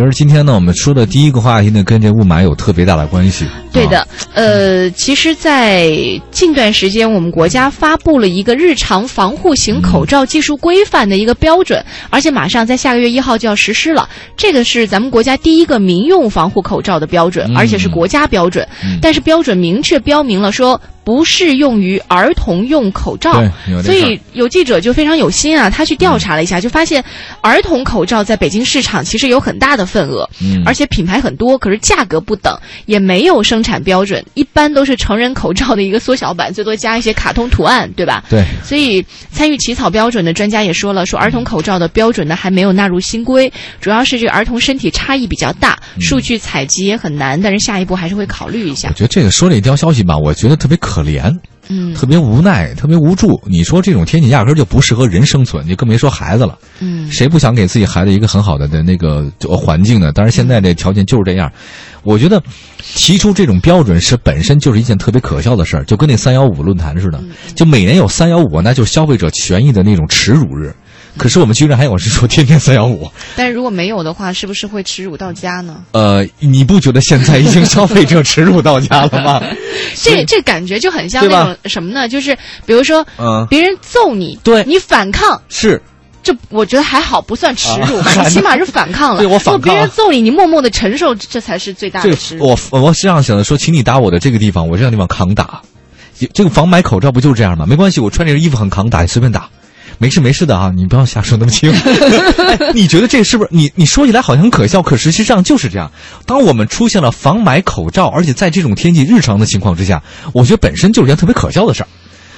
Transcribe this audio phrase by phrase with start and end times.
[0.00, 3.44] 其实今天呢，我们说的第一个话题呢，跟这雾霾有特别大的关系。
[3.70, 5.90] 对的，呃，其实，在
[6.30, 14.08] 近段时间，我们国家发布了一个日常防护型口罩技术规范的一个标准，而且马上在下个月一号就要实施了。
[14.38, 18.66] 这个是咱们国家第一个民用防护口罩的标准，而且是国家标准。
[19.02, 20.80] 但是标准明确标明了说。
[21.02, 23.42] 不适用于儿童用口罩，
[23.82, 27.02] 所以有记者就非常有心啊，他去调查了一下，就发现
[27.40, 30.28] 儿童口罩在北京市场其实有很大的份额，
[30.64, 32.56] 而且品牌很多，可是价格不等，
[32.86, 38.22] 也没有生产标准，一般都是成人口罩的一个缩小版，最多加一些卡通图案，对吧？
[38.28, 38.44] 对。
[38.62, 48.88] 所以参与起草标准的专家也说了，说儿童口罩的标准呢还没有纳入新规，主要是这个儿童身体差异比较大，数据采集也很难，但是下一步还是会考虑一下。
[48.90, 50.99] 我觉得这个说了一条消息吧，我觉得特别可。
[51.00, 51.34] 可怜，
[51.68, 53.40] 嗯，特别无奈，特别无助。
[53.46, 56.58] 你说这种天气压根就不适合人生存，你更别说孩子了。
[56.80, 60.12] 嗯，谁不想给自己孩子一个很好的的那个环境呢？
[60.14, 61.50] 但是现在这条件就是这样。
[62.02, 62.42] 我觉得
[62.78, 67.22] 提出这种标准是本身就是一件特别可笑的事儿，就跟那三幺五论坛似的，
[67.54, 70.74] 就每年有三幺五，那就是消费者权益的那种耻辱日。
[71.16, 75.82] 可是我们居然还有人说天天三幺五，但是如果没有的话，是不是会耻辱到家呢？
[75.92, 79.42] 呃，你不觉得现在已经消费者耻辱到家了吗？
[80.02, 82.08] 这这感觉就很像那种什么呢？
[82.08, 85.80] 就是比如说，嗯，别人揍你，对你反抗是，
[86.22, 88.12] 这我觉得还好，不算耻辱吧？
[88.22, 89.18] 你起码是反抗了。
[89.18, 92.46] 对我反抗，别人揍你，你默默的承受，这才是最大的耻辱。
[92.46, 95.60] 我我是这样想的，说，请你打我的这个地方，我这个地方抗打。
[96.34, 97.64] 这个防霾口罩不就是这样吗？
[97.66, 99.48] 没关系，我穿这件衣服很扛打，你随便打。
[100.00, 101.70] 没事没事的啊，你不要瞎说那么轻。
[102.74, 105.92] 你觉得这是不是你你说起来好像很可笑，可实际上就是这样。
[106.24, 111.88] 当我们出现了防霾口罩，而且在这种天气日常的情况之下，我觉得本身就是件特别可笑的事儿。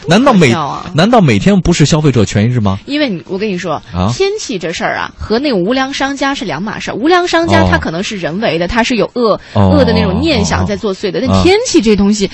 [0.08, 0.52] 难道每
[0.92, 2.76] 难道每天不是消费者权益日吗？
[2.86, 3.80] 因为你我跟你说，
[4.12, 6.94] 天气这事儿啊，和那个无良商家是两码事儿。
[6.94, 11.20] 无良商家他可能是人为的，他是有恶恶的那种念想在作祟的。
[11.24, 12.28] 但天气这东西。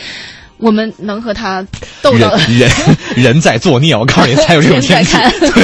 [0.59, 1.65] 我们能和他
[2.03, 2.71] 斗到人
[3.17, 5.17] 人在作孽，我告诉你才有这种天气。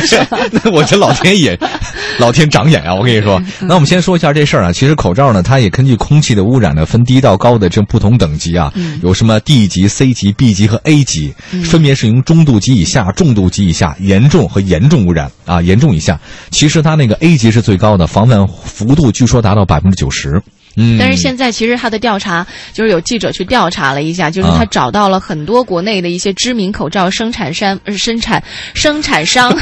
[0.65, 1.59] 那我这老天爷，
[2.19, 2.95] 老天长眼啊！
[2.95, 4.73] 我跟你说，那我们先说一下这事儿啊。
[4.73, 8.73] 其实口罩呢，它也根据空气的污染呢，分低到高的这不同等级啊。
[9.03, 11.35] 有什么 D 级、C 级、B 级和 A 级，
[11.65, 16.21] 分别是从中度级以下、重度级以下、严重和严重污染啊，严重以下。
[16.51, 20.41] 其实它那个 A 级是最高的，防范幅度据说达到百分之九十。
[20.77, 28.43] 嗯，但是现在其实他的调查就是有记者去调查了一下，就是他找到了很多国内的一些知名口罩生产商、呃生产
[28.75, 29.57] 生产商，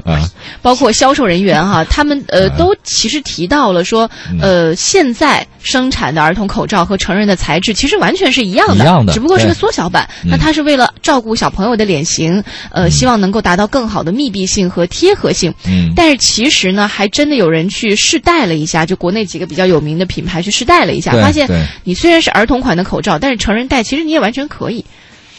[0.62, 4.10] 包括销售人员哈，他们呃都其实提到了说，
[4.40, 10.08] 呃现在生产的儿童口罩和成人的材质其实完全是一样的，一样的，只不过是个缩小版。
[10.24, 15.52] 那他是为了照顾小朋友的脸型，呃，希望能够达到更好的密闭性和贴合性。
[15.66, 20.53] 嗯，但是其实呢，还真的有人去试戴了一下，就国内几个比较有名的品牌去。
[20.54, 21.48] 试戴了一下，发现
[21.82, 24.84] 你虽然是儿童款的口罩，但是成人戴其实你也完全可以。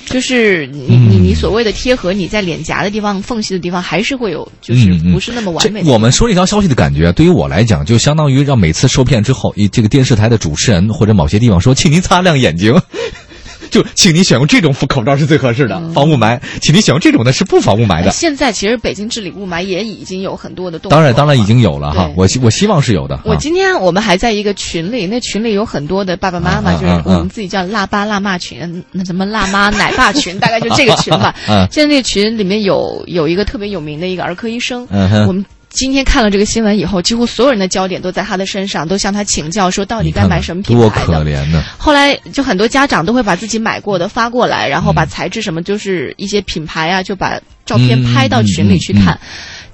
[0.08, 5.82] 就是你你你所谓的贴合，你在脸颊的地方缝隙的地方还是会有，就是不是那么完美。
[5.84, 12.80] 我们说这条消息的感觉，对于我来讲，就相当于让每次受骗之后，以这个电视台的主持人或者某些地方说，请您擦亮眼睛。
[13.70, 16.40] 就请你选用这种口罩是最合适的，防雾霾。
[16.62, 18.12] 请你选用这种的是不防雾霾的。
[18.12, 20.98] 现在其实北京治理雾霾也已经有很多的动作。
[20.98, 22.10] 当然，当然已经有了哈。
[22.16, 23.20] 我希我希望是有的。
[23.26, 31.36] 我今天我们还在一个群里，那群里有很多的爸爸妈妈，就是我们自己叫“辣爸辣妈群”，那什么“辣妈奶爸群”，大概就这个群吧。
[31.72, 34.88] 现在那群里面有有一个特别有名的一个儿科医生，
[35.28, 35.46] 我们。
[35.76, 40.90] 今天看了这个新闻以后，几乎所有人的焦点都在他的身上，都向他请教说到底该买什么品牌的。
[40.90, 41.62] 多可怜呢！
[41.78, 49.20] 后来就很多家长都会把自己买过的发过来，然后把材质什么，就是一些品牌啊，就把照片拍到群里去看。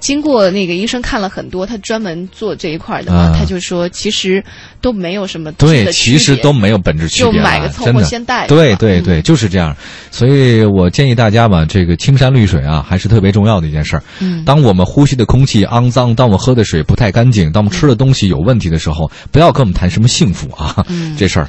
[0.02, 4.42] 经过那个医生看了很多，他专门做这一块的嘛，他就说其实
[4.80, 8.48] 都没有什么对，其实都没有本质区别，就买个凑合先戴。
[8.48, 9.74] 对对对，就是这样。
[10.10, 14.02] 所以我建议大家吧，这个青山绿水啊，还是特别重要的一件事儿。
[14.18, 20.84] 嗯，当我们呼吸的空气肮脏，当我们喝的水不太干净，当我们吃的东西有问题的时候，不要跟我们谈什么幸福啊，
[21.16, 21.40] 这事儿